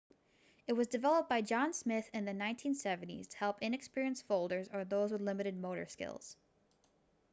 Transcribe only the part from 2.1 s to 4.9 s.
in the 1970s to help inexperienced folders or